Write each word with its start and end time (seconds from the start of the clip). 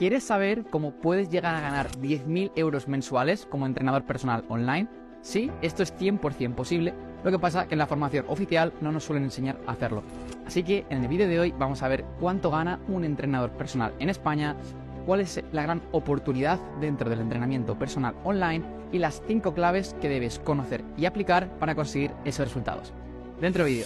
¿Quieres 0.00 0.24
saber 0.24 0.64
cómo 0.70 0.92
puedes 0.92 1.28
llegar 1.28 1.54
a 1.54 1.60
ganar 1.60 1.90
10.000 1.90 2.52
euros 2.56 2.88
mensuales 2.88 3.44
como 3.44 3.66
entrenador 3.66 4.04
personal 4.04 4.46
online? 4.48 4.88
Sí, 5.20 5.50
esto 5.60 5.82
es 5.82 5.94
100% 5.94 6.54
posible, 6.54 6.94
lo 7.22 7.30
que 7.30 7.38
pasa 7.38 7.68
que 7.68 7.74
en 7.74 7.80
la 7.80 7.86
formación 7.86 8.24
oficial 8.28 8.72
no 8.80 8.92
nos 8.92 9.04
suelen 9.04 9.24
enseñar 9.24 9.58
a 9.66 9.72
hacerlo. 9.72 10.02
Así 10.46 10.62
que 10.62 10.86
en 10.88 11.02
el 11.02 11.08
vídeo 11.08 11.28
de 11.28 11.38
hoy 11.38 11.52
vamos 11.52 11.82
a 11.82 11.88
ver 11.88 12.06
cuánto 12.18 12.50
gana 12.50 12.80
un 12.88 13.04
entrenador 13.04 13.50
personal 13.50 13.92
en 13.98 14.08
España, 14.08 14.56
cuál 15.04 15.20
es 15.20 15.44
la 15.52 15.64
gran 15.64 15.82
oportunidad 15.92 16.58
dentro 16.80 17.10
del 17.10 17.20
entrenamiento 17.20 17.78
personal 17.78 18.14
online 18.24 18.64
y 18.92 19.00
las 19.00 19.20
5 19.26 19.52
claves 19.52 19.94
que 20.00 20.08
debes 20.08 20.38
conocer 20.38 20.82
y 20.96 21.04
aplicar 21.04 21.50
para 21.58 21.74
conseguir 21.74 22.12
esos 22.24 22.46
resultados. 22.46 22.94
Dentro 23.38 23.66
vídeo. 23.66 23.84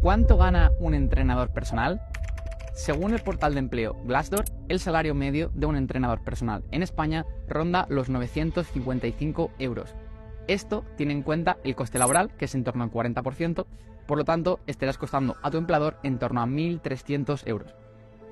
¿Cuánto 0.00 0.38
gana 0.38 0.72
un 0.80 0.94
entrenador 0.94 1.50
personal? 1.50 2.00
Según 2.74 3.12
el 3.12 3.20
portal 3.22 3.52
de 3.52 3.60
empleo 3.60 3.94
Glassdoor, 4.04 4.44
el 4.68 4.80
salario 4.80 5.14
medio 5.14 5.50
de 5.54 5.66
un 5.66 5.76
entrenador 5.76 6.24
personal 6.24 6.64
en 6.70 6.82
España 6.82 7.26
ronda 7.46 7.86
los 7.90 8.08
955 8.08 9.50
euros. 9.58 9.94
Esto 10.48 10.84
tiene 10.96 11.12
en 11.12 11.22
cuenta 11.22 11.58
el 11.64 11.76
coste 11.76 11.98
laboral, 11.98 12.34
que 12.36 12.46
es 12.46 12.54
en 12.54 12.64
torno 12.64 12.82
al 12.82 12.90
40%, 12.90 13.66
por 14.06 14.18
lo 14.18 14.24
tanto 14.24 14.58
estarás 14.66 14.98
costando 14.98 15.36
a 15.42 15.50
tu 15.50 15.58
empleador 15.58 15.98
en 16.02 16.18
torno 16.18 16.40
a 16.40 16.46
1.300 16.46 17.46
euros. 17.46 17.74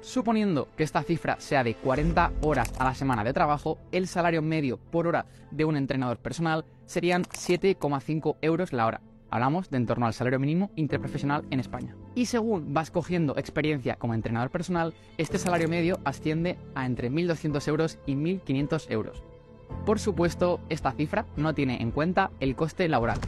Suponiendo 0.00 0.68
que 0.76 0.84
esta 0.84 1.02
cifra 1.02 1.38
sea 1.38 1.62
de 1.62 1.74
40 1.74 2.32
horas 2.40 2.72
a 2.78 2.84
la 2.84 2.94
semana 2.94 3.22
de 3.22 3.34
trabajo, 3.34 3.78
el 3.92 4.08
salario 4.08 4.40
medio 4.40 4.78
por 4.78 5.06
hora 5.06 5.26
de 5.50 5.66
un 5.66 5.76
entrenador 5.76 6.16
personal 6.16 6.64
serían 6.86 7.24
7,5 7.24 8.36
euros 8.40 8.72
la 8.72 8.86
hora. 8.86 9.00
Hablamos 9.30 9.70
de 9.70 9.76
en 9.76 9.86
torno 9.86 10.06
al 10.06 10.14
salario 10.14 10.40
mínimo 10.40 10.70
interprofesional 10.76 11.44
en 11.50 11.60
España. 11.60 11.94
Y 12.14 12.26
según 12.26 12.74
vas 12.74 12.90
cogiendo 12.90 13.38
experiencia 13.38 13.96
como 13.96 14.12
entrenador 14.14 14.50
personal, 14.50 14.92
este 15.18 15.38
salario 15.38 15.68
medio 15.68 16.00
asciende 16.04 16.58
a 16.74 16.84
entre 16.84 17.10
1.200 17.10 17.68
euros 17.68 17.98
y 18.06 18.14
1.500 18.14 18.90
euros. 18.90 19.22
Por 19.86 20.00
supuesto, 20.00 20.60
esta 20.68 20.90
cifra 20.92 21.24
no 21.36 21.54
tiene 21.54 21.80
en 21.80 21.92
cuenta 21.92 22.32
el 22.40 22.56
coste 22.56 22.88
laboral. 22.88 23.18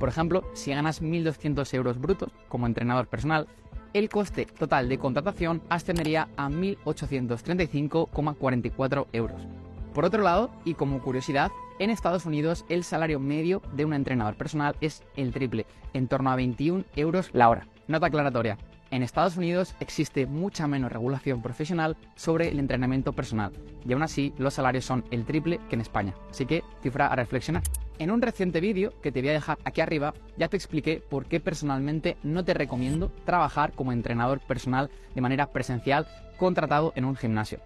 Por 0.00 0.08
ejemplo, 0.08 0.42
si 0.52 0.72
ganas 0.72 1.00
1.200 1.00 1.72
euros 1.74 2.00
brutos 2.00 2.32
como 2.48 2.66
entrenador 2.66 3.06
personal, 3.06 3.46
el 3.94 4.08
coste 4.08 4.46
total 4.46 4.88
de 4.88 4.98
contratación 4.98 5.62
ascendería 5.68 6.28
a 6.36 6.48
1.835,44 6.48 9.06
euros. 9.12 9.46
Por 9.94 10.04
otro 10.04 10.22
lado, 10.22 10.50
y 10.64 10.74
como 10.74 11.00
curiosidad, 11.02 11.52
en 11.78 11.90
Estados 11.90 12.26
Unidos 12.26 12.64
el 12.68 12.84
salario 12.84 13.20
medio 13.20 13.62
de 13.74 13.84
un 13.84 13.94
entrenador 13.94 14.34
personal 14.34 14.76
es 14.80 15.02
el 15.16 15.32
triple, 15.32 15.66
en 15.92 16.08
torno 16.08 16.30
a 16.30 16.36
21 16.36 16.84
euros 16.96 17.30
la 17.32 17.48
hora. 17.48 17.66
Nota 17.88 18.06
aclaratoria. 18.06 18.58
En 18.90 19.02
Estados 19.02 19.38
Unidos 19.38 19.74
existe 19.80 20.26
mucha 20.26 20.66
menos 20.66 20.92
regulación 20.92 21.40
profesional 21.40 21.96
sobre 22.14 22.48
el 22.48 22.58
entrenamiento 22.58 23.14
personal 23.14 23.52
y 23.86 23.92
aún 23.94 24.02
así 24.02 24.34
los 24.36 24.52
salarios 24.52 24.84
son 24.84 25.02
el 25.10 25.24
triple 25.24 25.60
que 25.70 25.76
en 25.76 25.80
España. 25.80 26.14
Así 26.30 26.44
que 26.44 26.62
cifra 26.82 27.06
a 27.06 27.16
reflexionar. 27.16 27.62
En 27.98 28.10
un 28.10 28.20
reciente 28.20 28.60
vídeo 28.60 28.92
que 29.00 29.10
te 29.10 29.20
voy 29.20 29.30
a 29.30 29.34
dejar 29.34 29.58
aquí 29.64 29.80
arriba 29.80 30.12
ya 30.36 30.48
te 30.48 30.58
expliqué 30.58 31.02
por 31.08 31.24
qué 31.24 31.40
personalmente 31.40 32.18
no 32.22 32.44
te 32.44 32.52
recomiendo 32.52 33.10
trabajar 33.24 33.72
como 33.72 33.92
entrenador 33.92 34.40
personal 34.40 34.90
de 35.14 35.20
manera 35.22 35.52
presencial 35.52 36.06
contratado 36.36 36.92
en 36.94 37.06
un 37.06 37.16
gimnasio. 37.16 37.60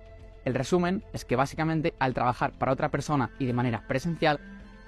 El 0.47 0.55
resumen 0.55 1.03
es 1.13 1.25
que 1.25 1.35
básicamente 1.35 1.93
al 1.99 2.15
trabajar 2.15 2.53
para 2.53 2.71
otra 2.71 2.89
persona 2.89 3.31
y 3.41 3.47
de 3.47 3.53
manera 3.53 3.83
presencial, 3.89 4.39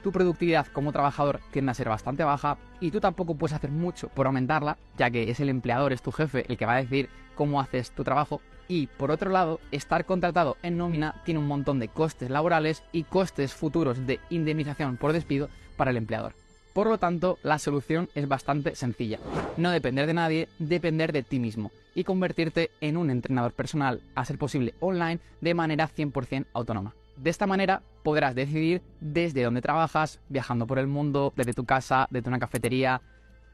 tu 0.04 0.12
productividad 0.12 0.68
como 0.68 0.92
trabajador 0.92 1.40
tiende 1.50 1.72
a 1.72 1.74
ser 1.74 1.88
bastante 1.88 2.22
baja 2.22 2.58
y 2.78 2.92
tú 2.92 3.00
tampoco 3.00 3.34
puedes 3.34 3.56
hacer 3.56 3.72
mucho 3.72 4.06
por 4.06 4.26
aumentarla, 4.26 4.78
ya 4.96 5.10
que 5.10 5.28
es 5.28 5.40
el 5.40 5.48
empleador, 5.48 5.92
es 5.92 6.00
tu 6.00 6.12
jefe 6.12 6.44
el 6.48 6.56
que 6.56 6.64
va 6.64 6.74
a 6.74 6.82
decir 6.82 7.08
cómo 7.34 7.60
haces 7.60 7.90
tu 7.90 8.04
trabajo. 8.04 8.40
Y 8.68 8.86
por 8.86 9.10
otro 9.10 9.32
lado, 9.32 9.58
estar 9.72 10.04
contratado 10.04 10.56
en 10.62 10.78
nómina 10.78 11.20
tiene 11.24 11.40
un 11.40 11.48
montón 11.48 11.80
de 11.80 11.88
costes 11.88 12.30
laborales 12.30 12.84
y 12.92 13.02
costes 13.02 13.52
futuros 13.52 14.06
de 14.06 14.20
indemnización 14.30 14.96
por 14.96 15.12
despido 15.12 15.48
para 15.76 15.90
el 15.90 15.96
empleador. 15.96 16.34
Por 16.78 16.86
lo 16.86 16.98
tanto, 16.98 17.40
la 17.42 17.58
solución 17.58 18.08
es 18.14 18.28
bastante 18.28 18.76
sencilla. 18.76 19.18
No 19.56 19.72
depender 19.72 20.06
de 20.06 20.14
nadie, 20.14 20.48
depender 20.60 21.12
de 21.12 21.24
ti 21.24 21.40
mismo 21.40 21.72
y 21.92 22.04
convertirte 22.04 22.70
en 22.80 22.96
un 22.96 23.10
entrenador 23.10 23.52
personal, 23.52 24.00
a 24.14 24.24
ser 24.24 24.38
posible 24.38 24.74
online, 24.78 25.18
de 25.40 25.54
manera 25.54 25.88
100% 25.88 26.46
autónoma. 26.52 26.94
De 27.16 27.30
esta 27.30 27.48
manera 27.48 27.82
podrás 28.04 28.36
decidir 28.36 28.80
desde 29.00 29.42
dónde 29.42 29.60
trabajas, 29.60 30.20
viajando 30.28 30.68
por 30.68 30.78
el 30.78 30.86
mundo, 30.86 31.32
desde 31.34 31.52
tu 31.52 31.64
casa, 31.64 32.06
desde 32.12 32.28
una 32.28 32.38
cafetería, 32.38 33.02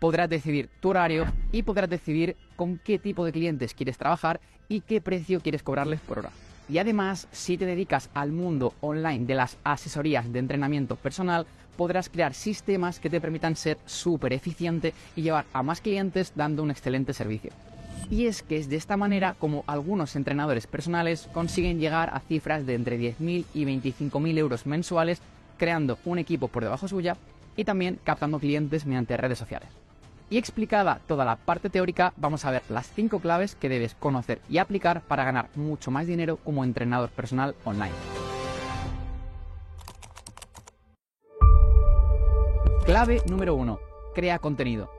podrás 0.01 0.29
decidir 0.29 0.69
tu 0.81 0.91
horario 0.91 1.25
y 1.51 1.63
podrás 1.63 1.89
decidir 1.89 2.37
con 2.57 2.77
qué 2.77 2.99
tipo 2.99 3.25
de 3.25 3.33
clientes 3.33 3.73
quieres 3.73 3.97
trabajar 3.97 4.39
y 4.69 4.83
qué 4.83 5.01
precio 5.01 5.41
quieres 5.41 5.63
cobrarles 5.63 6.01
por 6.01 6.19
hora. 6.19 6.31
Y 6.69 6.79
además, 6.79 7.29
si 7.31 7.59
te 7.59 7.67
dedicas 7.67 8.11
al 8.15 8.33
mundo 8.33 8.75
online 8.81 9.27
de 9.27 9.35
las 9.35 9.59
asesorías 9.65 10.33
de 10.33 10.39
entrenamiento 10.39 10.97
personal, 10.97 11.47
podrás 11.77 12.09
crear 12.09 12.35
sistemas 12.35 13.01
que 13.01 13.11
te 13.11 13.21
permitan 13.21 13.57
ser 13.57 13.79
súper 13.87 14.33
eficiente 14.33 14.95
y 15.17 15.23
llevar 15.23 15.45
a 15.53 15.63
más 15.63 15.81
clientes 15.81 16.33
dando 16.35 16.63
un 16.63 16.71
excelente 16.71 17.13
servicio. 17.13 17.51
Y 18.11 18.27
es 18.27 18.43
que 18.43 18.59
es 18.59 18.69
de 18.69 18.77
esta 18.77 18.97
manera 18.97 19.35
como 19.39 19.65
algunos 19.67 20.17
entrenadores 20.17 20.67
personales 20.67 21.29
consiguen 21.33 21.79
llegar 21.79 22.11
a 22.13 22.21
cifras 22.21 22.67
de 22.67 22.75
entre 22.75 22.99
10.000 22.99 23.45
y 23.55 23.65
25.000 23.65 24.39
euros 24.39 24.67
mensuales 24.67 25.21
creando 25.57 25.99
un 26.05 26.19
equipo 26.19 26.49
por 26.49 26.63
debajo 26.63 26.89
suya 26.89 27.17
y 27.57 27.65
también 27.65 27.99
captando 28.05 28.39
clientes 28.39 28.85
mediante 28.87 29.17
redes 29.17 29.39
sociales. 29.39 29.69
Y 30.31 30.39
explicada 30.39 31.01
toda 31.07 31.25
la 31.25 31.37
parte 31.37 31.71
teórica, 31.71 32.13
vamos 32.17 32.45
a 32.45 32.51
ver 32.51 32.63
las 32.69 32.91
5 32.91 33.21
claves 33.21 33.55
que 33.55 33.69
debes 33.69 33.95
conocer 33.95 34.41
y 34.49 34.59
aplicar 34.59 35.03
para 35.03 35.25
ganar 35.25 35.49
mucho 35.55 35.91
más 35.91 36.07
dinero 36.07 36.39
como 36.39 36.65
entrenador 36.65 37.11
personal 37.11 37.55
online. 37.65 38.14
Clave 42.85 43.23
número 43.31 43.55
1. 43.55 43.81
Crea 44.15 44.39
contenido. 44.39 44.91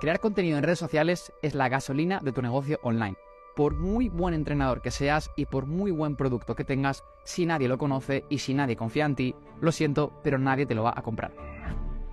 Crear 0.00 0.18
contenido 0.18 0.56
en 0.56 0.64
redes 0.64 0.78
sociales 0.78 1.30
es 1.42 1.54
la 1.54 1.68
gasolina 1.68 2.18
de 2.20 2.32
tu 2.32 2.40
negocio 2.40 2.80
online. 2.82 3.18
Por 3.54 3.74
muy 3.74 4.08
buen 4.08 4.32
entrenador 4.32 4.80
que 4.80 4.90
seas 4.90 5.30
y 5.36 5.44
por 5.44 5.66
muy 5.66 5.90
buen 5.90 6.16
producto 6.16 6.54
que 6.54 6.64
tengas, 6.64 7.04
si 7.22 7.44
nadie 7.44 7.68
lo 7.68 7.76
conoce 7.76 8.24
y 8.30 8.38
si 8.38 8.54
nadie 8.54 8.76
confía 8.76 9.04
en 9.04 9.14
ti, 9.14 9.34
lo 9.60 9.72
siento, 9.72 10.18
pero 10.22 10.38
nadie 10.38 10.64
te 10.64 10.74
lo 10.74 10.84
va 10.84 10.94
a 10.96 11.02
comprar. 11.02 11.32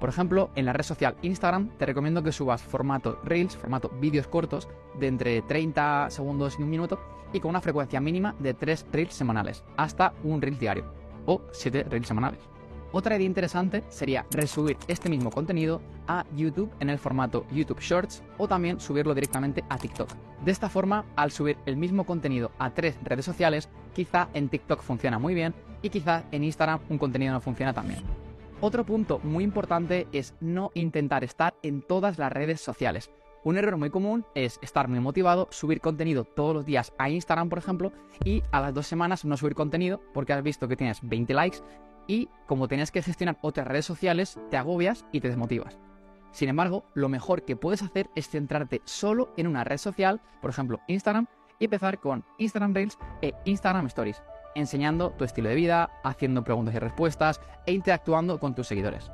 Por 0.02 0.10
ejemplo, 0.10 0.50
en 0.56 0.66
la 0.66 0.74
red 0.74 0.84
social 0.84 1.16
Instagram 1.22 1.78
te 1.78 1.86
recomiendo 1.86 2.24
que 2.24 2.34
subas 2.34 2.62
formato 2.62 3.18
Reels, 3.24 3.56
formato 3.56 3.88
vídeos 4.02 4.28
cortos 4.28 4.68
de 5.00 5.08
entre 5.08 5.42
30 5.44 6.10
segundos 6.10 6.58
y 6.60 6.64
un 6.64 6.70
minuto 6.70 7.00
y 7.32 7.40
con 7.40 7.52
una 7.52 7.62
frecuencia 7.62 8.02
mínima 8.02 8.36
de 8.40 8.54
3 8.54 8.88
Reels 8.92 9.14
semanales, 9.14 9.64
hasta 9.78 10.14
un 10.26 10.42
Reel 10.42 10.60
diario 10.60 10.92
o 11.26 11.42
7 11.54 11.86
Reels 11.86 12.08
semanales. 12.08 12.51
Otra 12.94 13.16
idea 13.16 13.26
interesante 13.26 13.84
sería 13.88 14.26
resubir 14.32 14.78
este 14.90 15.10
mismo 15.10 15.32
contenido 15.32 15.82
a 16.08 16.26
YouTube 16.36 16.72
en 16.82 16.90
el 16.90 17.00
formato 17.00 17.46
YouTube 17.50 17.80
Shorts 17.80 18.22
o 18.38 18.50
también 18.50 18.82
subirlo 18.82 19.14
directamente 19.14 19.64
a 19.70 19.78
TikTok. 19.78 20.10
De 20.44 20.52
esta 20.52 20.68
forma, 20.68 21.06
al 21.16 21.32
subir 21.32 21.58
el 21.66 21.78
mismo 21.78 22.06
contenido 22.06 22.52
a 22.60 22.72
tres 22.72 22.98
redes 23.02 23.24
sociales, 23.24 23.70
quizá 23.94 24.28
en 24.34 24.50
TikTok 24.50 24.82
funciona 24.82 25.20
muy 25.20 25.34
bien 25.34 25.54
y 25.82 25.90
quizá 25.90 26.26
en 26.32 26.44
Instagram 26.44 26.82
un 26.90 26.98
contenido 26.98 27.32
no 27.32 27.40
funciona 27.40 27.74
tan 27.74 27.88
bien. 27.88 28.02
Otro 28.60 28.86
punto 28.86 29.20
muy 29.24 29.46
importante 29.46 30.08
es 30.12 30.36
no 30.42 30.72
intentar 30.74 31.24
estar 31.24 31.56
en 31.64 31.82
todas 31.82 32.20
las 32.20 32.32
redes 32.32 32.60
sociales. 32.60 33.10
Un 33.44 33.58
error 33.58 33.78
muy 33.78 33.90
común 33.90 34.24
es 34.36 34.60
estar 34.62 34.88
muy 34.88 35.00
motivado, 35.00 35.48
subir 35.50 35.82
contenido 35.82 36.26
todos 36.26 36.54
los 36.54 36.66
días 36.66 36.94
a 37.00 37.10
Instagram, 37.10 37.50
por 37.50 37.58
ejemplo, 37.58 37.92
y 38.24 38.44
a 38.52 38.62
las 38.62 38.74
dos 38.74 38.86
semanas 38.86 39.26
no 39.26 39.36
subir 39.36 39.56
contenido 39.56 40.00
porque 40.14 40.34
has 40.34 40.44
visto 40.44 40.68
que 40.68 40.76
tienes 40.76 41.00
20 41.02 41.34
likes 41.34 41.58
y 42.08 42.30
como 42.48 42.68
tienes 42.68 42.92
que 42.92 43.02
gestionar 43.02 43.38
otras 43.42 43.68
redes 43.68 43.86
sociales, 43.86 44.40
te 44.50 44.58
agobias 44.58 45.06
y 45.12 45.22
te 45.22 45.30
desmotivas. 45.30 45.78
Sin 46.32 46.50
embargo, 46.50 46.86
lo 46.94 47.10
mejor 47.10 47.44
que 47.44 47.56
puedes 47.56 47.82
hacer 47.82 48.10
es 48.16 48.30
centrarte 48.30 48.82
solo 48.86 49.34
en 49.38 49.48
una 49.48 49.64
red 49.64 49.78
social, 49.78 50.22
por 50.42 50.50
ejemplo 50.50 50.80
Instagram, 50.88 51.28
y 51.60 51.66
empezar 51.66 52.00
con 52.00 52.24
Instagram 52.38 52.74
Reels 52.74 52.98
e 53.22 53.34
Instagram 53.46 53.86
Stories, 53.88 54.24
enseñando 54.56 55.12
tu 55.12 55.26
estilo 55.26 55.50
de 55.50 55.56
vida, 55.56 55.92
haciendo 56.04 56.44
preguntas 56.44 56.74
y 56.74 56.80
respuestas 56.80 57.42
e 57.66 57.74
interactuando 57.74 58.40
con 58.40 58.56
tus 58.56 58.68
seguidores. 58.68 59.12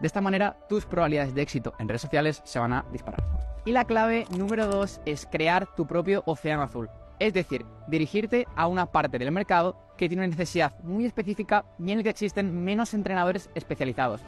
De 0.00 0.06
esta 0.06 0.22
manera, 0.22 0.56
tus 0.68 0.86
probabilidades 0.86 1.34
de 1.34 1.42
éxito 1.42 1.74
en 1.78 1.88
redes 1.88 2.02
sociales 2.02 2.40
se 2.44 2.58
van 2.58 2.72
a 2.72 2.86
disparar. 2.90 3.22
Y 3.66 3.72
la 3.72 3.84
clave 3.84 4.26
número 4.36 4.66
2 4.66 5.02
es 5.04 5.26
crear 5.30 5.66
tu 5.76 5.86
propio 5.86 6.22
océano 6.24 6.62
azul. 6.62 6.88
Es 7.18 7.34
decir, 7.34 7.66
dirigirte 7.86 8.46
a 8.56 8.66
una 8.66 8.86
parte 8.86 9.18
del 9.18 9.30
mercado 9.30 9.76
que 10.00 10.08
tiene 10.08 10.22
una 10.22 10.34
necesidad 10.34 10.82
muy 10.82 11.04
específica 11.04 11.66
y 11.78 11.90
en 11.90 11.98
el 11.98 12.02
que 12.02 12.08
existen 12.08 12.64
menos 12.64 12.94
entrenadores 12.94 13.50
especializados. 13.54 14.22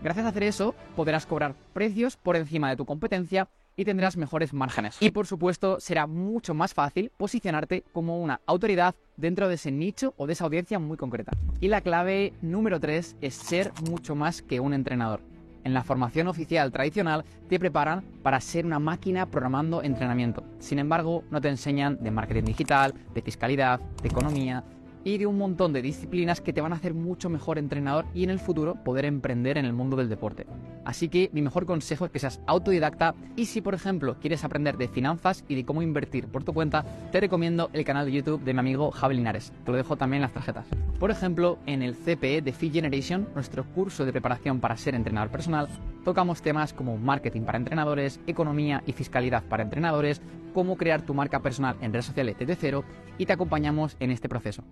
Gracias 0.00 0.24
a 0.24 0.28
hacer 0.28 0.44
eso, 0.44 0.76
podrás 0.94 1.26
cobrar 1.26 1.56
precios 1.72 2.16
por 2.16 2.36
encima 2.36 2.70
de 2.70 2.76
tu 2.76 2.86
competencia 2.86 3.48
y 3.74 3.84
tendrás 3.84 4.16
mejores 4.16 4.52
márgenes. 4.52 4.96
Y 5.00 5.10
por 5.10 5.26
supuesto, 5.26 5.80
será 5.80 6.06
mucho 6.06 6.54
más 6.54 6.74
fácil 6.74 7.10
posicionarte 7.16 7.82
como 7.92 8.22
una 8.22 8.40
autoridad 8.46 8.94
dentro 9.16 9.48
de 9.48 9.56
ese 9.56 9.72
nicho 9.72 10.14
o 10.16 10.28
de 10.28 10.34
esa 10.34 10.44
audiencia 10.44 10.78
muy 10.78 10.96
concreta. 10.96 11.32
Y 11.60 11.66
la 11.66 11.80
clave 11.80 12.32
número 12.40 12.78
3 12.78 13.16
es 13.20 13.34
ser 13.34 13.72
mucho 13.90 14.14
más 14.14 14.42
que 14.42 14.60
un 14.60 14.74
entrenador. 14.74 15.22
en 15.64 15.74
la 15.74 15.82
formación 15.82 16.28
oficial 16.28 16.70
tradicional 16.70 17.24
te 17.48 17.58
preparan 17.58 18.04
para 18.22 18.40
ser 18.40 18.64
una 18.64 18.78
máquina 18.78 19.26
programando 19.26 19.82
entrenamiento. 19.82 20.44
Sin 20.60 20.78
embargo, 20.78 21.24
no 21.32 21.40
te 21.40 21.48
enseñan 21.48 21.98
de 22.00 22.12
marketing 22.12 22.44
digital, 22.44 22.94
de 23.12 23.20
fiscalidad, 23.20 23.80
de 24.00 24.08
economía, 24.08 24.62
y 25.06 25.18
de 25.18 25.26
un 25.26 25.38
montón 25.38 25.72
de 25.72 25.82
disciplinas 25.82 26.40
que 26.40 26.52
te 26.52 26.60
van 26.60 26.72
a 26.72 26.76
hacer 26.76 26.92
mucho 26.92 27.30
mejor 27.30 27.58
entrenador 27.58 28.06
y 28.12 28.24
en 28.24 28.30
el 28.30 28.40
futuro 28.40 28.74
poder 28.74 29.04
emprender 29.04 29.56
en 29.56 29.64
el 29.64 29.72
mundo 29.72 29.96
del 29.96 30.08
deporte. 30.08 30.48
Así 30.84 31.08
que 31.08 31.30
mi 31.32 31.42
mejor 31.42 31.64
consejo 31.64 32.06
es 32.06 32.10
que 32.10 32.18
seas 32.18 32.40
autodidacta 32.48 33.14
y 33.36 33.46
si 33.46 33.60
por 33.60 33.74
ejemplo 33.74 34.18
quieres 34.18 34.42
aprender 34.42 34.76
de 34.76 34.88
finanzas 34.88 35.44
y 35.46 35.54
de 35.54 35.64
cómo 35.64 35.80
invertir 35.80 36.26
por 36.26 36.42
tu 36.42 36.52
cuenta, 36.52 36.84
te 37.12 37.20
recomiendo 37.20 37.70
el 37.72 37.84
canal 37.84 38.06
de 38.06 38.12
YouTube 38.12 38.42
de 38.42 38.52
mi 38.52 38.58
amigo 38.58 38.90
Javi 38.90 39.14
Linares. 39.14 39.52
Te 39.64 39.70
lo 39.70 39.76
dejo 39.76 39.96
también 39.96 40.18
en 40.18 40.22
las 40.22 40.32
tarjetas. 40.32 40.66
Por 40.98 41.12
ejemplo, 41.12 41.60
en 41.66 41.82
el 41.82 41.94
CPE 41.94 42.42
de 42.42 42.52
Fee 42.52 42.70
Generation, 42.70 43.28
nuestro 43.32 43.64
curso 43.64 44.04
de 44.04 44.10
preparación 44.10 44.58
para 44.58 44.76
ser 44.76 44.96
entrenador 44.96 45.30
personal, 45.30 45.68
tocamos 46.04 46.42
temas 46.42 46.72
como 46.72 46.96
marketing 46.96 47.42
para 47.42 47.58
entrenadores, 47.58 48.18
economía 48.26 48.82
y 48.86 48.92
fiscalidad 48.92 49.44
para 49.44 49.62
entrenadores, 49.62 50.20
cómo 50.52 50.76
crear 50.76 51.02
tu 51.02 51.14
marca 51.14 51.42
personal 51.42 51.76
en 51.80 51.92
redes 51.92 52.06
sociales 52.06 52.34
desde 52.40 52.56
cero 52.56 52.82
y 53.18 53.26
te 53.26 53.32
acompañamos 53.32 53.96
en 54.00 54.10
este 54.10 54.28
proceso. 54.28 54.64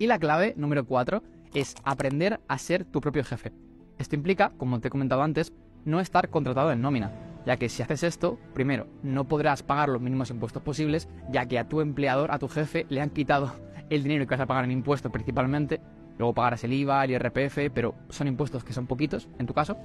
Y 0.00 0.06
la 0.06 0.18
clave 0.18 0.54
número 0.56 0.86
4 0.86 1.22
es 1.52 1.74
aprender 1.84 2.40
a 2.48 2.56
ser 2.56 2.86
tu 2.86 3.02
propio 3.02 3.22
jefe. 3.22 3.52
Esto 3.98 4.16
implica, 4.16 4.50
como 4.56 4.80
te 4.80 4.88
he 4.88 4.90
comentado 4.90 5.22
antes, 5.22 5.52
no 5.84 6.00
estar 6.00 6.30
contratado 6.30 6.72
en 6.72 6.80
nómina, 6.80 7.12
ya 7.44 7.58
que 7.58 7.68
si 7.68 7.82
haces 7.82 8.02
esto, 8.02 8.38
primero, 8.54 8.86
no 9.02 9.28
podrás 9.28 9.62
pagar 9.62 9.90
los 9.90 10.00
mínimos 10.00 10.30
impuestos 10.30 10.62
posibles, 10.62 11.06
ya 11.30 11.44
que 11.44 11.58
a 11.58 11.68
tu 11.68 11.82
empleador, 11.82 12.32
a 12.32 12.38
tu 12.38 12.48
jefe, 12.48 12.86
le 12.88 13.02
han 13.02 13.10
quitado 13.10 13.52
el 13.90 14.02
dinero 14.02 14.26
que 14.26 14.30
vas 14.30 14.40
a 14.40 14.46
pagar 14.46 14.64
en 14.64 14.70
impuestos 14.70 15.12
principalmente, 15.12 15.82
luego 16.16 16.32
pagarás 16.32 16.64
el 16.64 16.72
IVA, 16.72 17.04
el 17.04 17.10
IRPF, 17.10 17.70
pero 17.74 17.94
son 18.08 18.26
impuestos 18.26 18.64
que 18.64 18.72
son 18.72 18.86
poquitos, 18.86 19.28
en 19.38 19.46
tu 19.46 19.52
caso. 19.52 19.76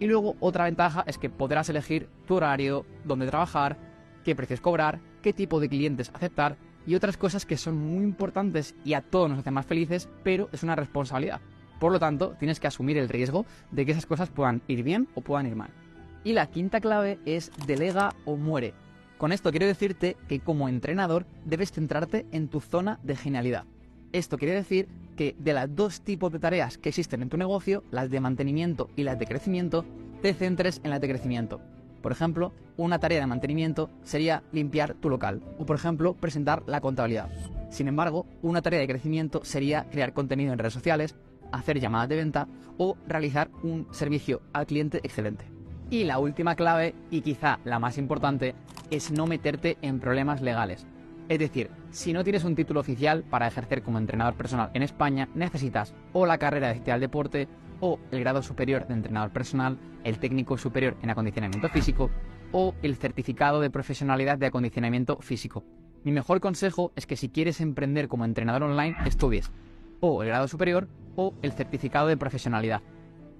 Y 0.00 0.06
luego 0.06 0.36
otra 0.40 0.64
ventaja 0.64 1.04
es 1.06 1.18
que 1.18 1.28
podrás 1.28 1.68
elegir 1.68 2.08
tu 2.26 2.36
horario, 2.36 2.86
dónde 3.04 3.26
trabajar, 3.26 3.76
qué 4.24 4.34
precios 4.34 4.62
cobrar, 4.62 5.00
qué 5.20 5.34
tipo 5.34 5.60
de 5.60 5.68
clientes 5.68 6.10
aceptar 6.14 6.56
y 6.88 6.94
otras 6.94 7.18
cosas 7.18 7.44
que 7.44 7.58
son 7.58 7.76
muy 7.76 8.02
importantes 8.02 8.74
y 8.82 8.94
a 8.94 9.02
todos 9.02 9.28
nos 9.28 9.40
hacen 9.40 9.52
más 9.52 9.66
felices, 9.66 10.08
pero 10.24 10.48
es 10.52 10.62
una 10.62 10.74
responsabilidad. 10.74 11.42
Por 11.78 11.92
lo 11.92 12.00
tanto, 12.00 12.34
tienes 12.38 12.60
que 12.60 12.66
asumir 12.66 12.96
el 12.96 13.10
riesgo 13.10 13.44
de 13.70 13.84
que 13.84 13.92
esas 13.92 14.06
cosas 14.06 14.30
puedan 14.30 14.62
ir 14.68 14.82
bien 14.82 15.06
o 15.14 15.20
puedan 15.20 15.46
ir 15.46 15.54
mal. 15.54 15.68
Y 16.24 16.32
la 16.32 16.46
quinta 16.46 16.80
clave 16.80 17.18
es 17.26 17.52
delega 17.66 18.14
o 18.24 18.36
muere. 18.36 18.72
Con 19.18 19.32
esto 19.32 19.50
quiero 19.50 19.66
decirte 19.66 20.16
que 20.28 20.40
como 20.40 20.66
entrenador 20.66 21.26
debes 21.44 21.72
centrarte 21.72 22.24
en 22.32 22.48
tu 22.48 22.60
zona 22.60 22.98
de 23.02 23.16
genialidad. 23.16 23.64
Esto 24.12 24.38
quiere 24.38 24.54
decir 24.54 24.88
que 25.14 25.36
de 25.38 25.52
las 25.52 25.74
dos 25.76 26.00
tipos 26.00 26.32
de 26.32 26.38
tareas 26.38 26.78
que 26.78 26.88
existen 26.88 27.20
en 27.20 27.28
tu 27.28 27.36
negocio, 27.36 27.84
las 27.90 28.08
de 28.08 28.20
mantenimiento 28.20 28.88
y 28.96 29.02
las 29.02 29.18
de 29.18 29.26
crecimiento, 29.26 29.84
te 30.22 30.32
centres 30.32 30.80
en 30.84 30.90
las 30.90 31.02
de 31.02 31.08
crecimiento. 31.08 31.60
Por 32.02 32.12
ejemplo, 32.12 32.52
una 32.76 32.98
tarea 32.98 33.20
de 33.20 33.26
mantenimiento 33.26 33.90
sería 34.02 34.42
limpiar 34.52 34.94
tu 34.94 35.10
local 35.10 35.42
o, 35.58 35.66
por 35.66 35.76
ejemplo, 35.76 36.14
presentar 36.14 36.62
la 36.66 36.80
contabilidad. 36.80 37.28
Sin 37.70 37.88
embargo, 37.88 38.26
una 38.42 38.62
tarea 38.62 38.80
de 38.80 38.88
crecimiento 38.88 39.44
sería 39.44 39.84
crear 39.90 40.12
contenido 40.12 40.52
en 40.52 40.58
redes 40.58 40.74
sociales, 40.74 41.16
hacer 41.52 41.80
llamadas 41.80 42.08
de 42.08 42.16
venta 42.16 42.48
o 42.78 42.96
realizar 43.06 43.50
un 43.62 43.86
servicio 43.90 44.40
al 44.52 44.66
cliente 44.66 44.98
excelente. 44.98 45.44
Y 45.90 46.04
la 46.04 46.18
última 46.18 46.54
clave, 46.54 46.94
y 47.10 47.22
quizá 47.22 47.58
la 47.64 47.78
más 47.78 47.98
importante, 47.98 48.54
es 48.90 49.10
no 49.10 49.26
meterte 49.26 49.78
en 49.82 50.00
problemas 50.00 50.40
legales. 50.40 50.86
Es 51.28 51.38
decir, 51.38 51.70
si 51.90 52.12
no 52.12 52.24
tienes 52.24 52.44
un 52.44 52.54
título 52.54 52.80
oficial 52.80 53.22
para 53.22 53.46
ejercer 53.46 53.82
como 53.82 53.98
entrenador 53.98 54.34
personal 54.34 54.70
en 54.72 54.82
España, 54.82 55.28
necesitas 55.34 55.94
o 56.12 56.24
la 56.24 56.38
carrera 56.38 56.72
de 56.72 56.92
al 56.92 57.00
deporte 57.00 57.48
o 57.80 57.98
el 58.10 58.20
grado 58.20 58.42
superior 58.42 58.86
de 58.86 58.94
entrenador 58.94 59.30
personal, 59.30 59.78
el 60.04 60.18
técnico 60.18 60.58
superior 60.58 60.96
en 61.02 61.10
acondicionamiento 61.10 61.68
físico 61.68 62.10
o 62.52 62.74
el 62.82 62.96
certificado 62.96 63.60
de 63.60 63.70
profesionalidad 63.70 64.38
de 64.38 64.46
acondicionamiento 64.46 65.18
físico. 65.20 65.64
Mi 66.04 66.12
mejor 66.12 66.40
consejo 66.40 66.92
es 66.96 67.06
que 67.06 67.16
si 67.16 67.28
quieres 67.28 67.60
emprender 67.60 68.08
como 68.08 68.24
entrenador 68.24 68.62
online, 68.62 68.96
estudies 69.04 69.50
o 70.00 70.22
el 70.22 70.28
grado 70.28 70.48
superior 70.48 70.88
o 71.16 71.34
el 71.42 71.52
certificado 71.52 72.06
de 72.06 72.16
profesionalidad. 72.16 72.82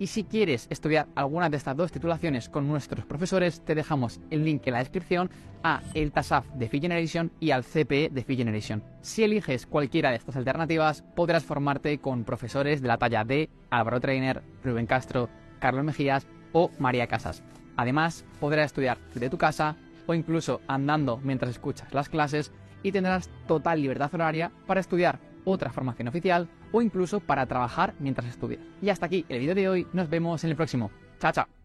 Y 0.01 0.07
si 0.07 0.23
quieres 0.23 0.69
estudiar 0.71 1.09
alguna 1.17 1.51
de 1.51 1.57
estas 1.57 1.77
dos 1.77 1.91
titulaciones 1.91 2.49
con 2.49 2.69
nuestros 2.69 3.05
profesores, 3.05 3.65
te 3.65 3.75
dejamos 3.75 4.21
el 4.31 4.45
link 4.45 4.65
en 4.67 4.75
la 4.75 4.79
descripción 4.79 5.29
a 5.65 5.83
el 5.93 6.13
TASAF 6.13 6.47
de 6.55 6.69
Fee 6.69 6.81
Generation 6.81 7.33
y 7.41 7.51
al 7.51 7.65
CPE 7.65 8.11
de 8.13 8.23
Fee 8.23 8.37
Generation. 8.37 8.85
Si 9.01 9.25
eliges 9.25 9.67
cualquiera 9.67 10.11
de 10.11 10.17
estas 10.17 10.37
alternativas, 10.37 11.03
podrás 11.17 11.45
formarte 11.45 11.99
con 11.99 12.23
profesores 12.23 12.81
de 12.81 12.87
la 12.87 12.99
talla 12.99 13.25
de 13.25 13.51
Álvaro 13.71 14.01
Trainer, 14.01 14.43
Rubén 14.63 14.87
Castro, 14.87 15.29
Carlos 15.59 15.85
Mejías 15.85 16.29
o 16.53 16.71
María 16.79 17.09
Casas. 17.09 17.43
Además, 17.77 18.25
podrás 18.39 18.67
estudiar 18.67 18.99
de 19.15 19.29
tu 19.29 19.37
casa 19.37 19.77
o 20.07 20.15
incluso 20.15 20.61
andando 20.69 21.19
mientras 21.25 21.51
escuchas 21.51 21.93
las 21.93 22.09
clases 22.09 22.53
y 22.85 22.93
tendrás 22.93 23.29
total 23.49 23.83
libertad 23.83 24.15
horaria 24.15 24.53
para 24.67 24.81
estudiar 24.81 25.19
otra 25.45 25.73
formación 25.73 26.07
oficial 26.07 26.49
o 26.73 26.83
incluso 26.83 27.21
para 27.21 27.47
trabajar 27.47 27.95
mientras 27.99 28.29
estudias. 28.29 28.61
Y 28.83 28.91
hasta 28.91 29.07
aquí 29.07 29.25
el 29.29 29.41
vídeo 29.41 29.55
de 29.55 29.69
hoy, 29.69 29.87
nos 29.93 30.09
vemos 30.09 30.45
en 30.45 30.51
el 30.51 30.57
próximo. 30.57 30.91
Chao, 31.19 31.33
chao. 31.33 31.58